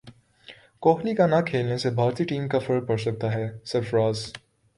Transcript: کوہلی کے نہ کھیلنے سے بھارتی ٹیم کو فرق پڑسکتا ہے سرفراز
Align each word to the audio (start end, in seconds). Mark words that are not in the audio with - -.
کوہلی 0.83 1.13
کے 1.15 1.27
نہ 1.27 1.41
کھیلنے 1.47 1.77
سے 1.77 1.89
بھارتی 1.99 2.23
ٹیم 2.23 2.47
کو 2.49 2.59
فرق 2.59 2.87
پڑسکتا 2.87 3.33
ہے 3.33 3.47
سرفراز 3.65 4.25